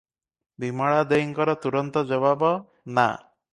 [0.63, 2.53] ବିମଳା ଦେଈଙ୍କର ତୁରନ୍ତ ଜବାବ,
[2.97, 3.07] ନା।